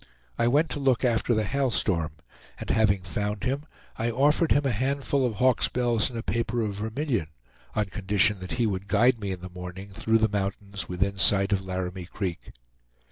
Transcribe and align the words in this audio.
I 0.35 0.47
went 0.47 0.71
to 0.71 0.79
look 0.79 1.05
after 1.05 1.35
the 1.35 1.43
Hail 1.43 1.69
Storm, 1.69 2.13
and 2.57 2.71
having 2.71 3.03
found 3.03 3.43
him, 3.43 3.67
I 3.97 4.09
offered 4.09 4.51
him 4.51 4.65
a 4.65 4.71
handful 4.71 5.27
of 5.27 5.35
hawks' 5.35 5.67
bells 5.67 6.09
and 6.09 6.17
a 6.17 6.23
paper 6.23 6.61
of 6.61 6.73
vermilion, 6.73 7.27
on 7.75 7.85
condition 7.85 8.39
that 8.39 8.53
he 8.53 8.65
would 8.65 8.87
guide 8.87 9.19
me 9.19 9.31
in 9.31 9.41
the 9.41 9.49
morning 9.51 9.91
through 9.93 10.17
the 10.17 10.27
mountains 10.27 10.89
within 10.89 11.17
sight 11.17 11.53
of 11.53 11.61
Laramie 11.61 12.07
Creek. 12.07 12.51